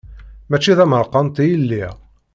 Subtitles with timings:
[0.49, 1.93] Mačči d ameṛkanti i lliɣ.